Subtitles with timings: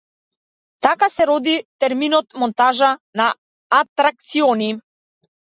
[0.85, 1.53] Така се роди
[1.83, 2.91] терминот монтажа
[3.23, 3.29] на
[3.83, 4.73] атракциони.